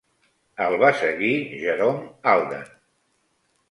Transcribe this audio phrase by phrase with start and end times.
[0.67, 2.69] El va seguir Jerome Alden.